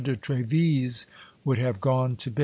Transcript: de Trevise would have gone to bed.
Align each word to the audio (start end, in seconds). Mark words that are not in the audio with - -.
de 0.01 0.15
Trevise 0.15 1.05
would 1.45 1.57
have 1.59 1.79
gone 1.79 2.15
to 2.17 2.31
bed. 2.31 2.39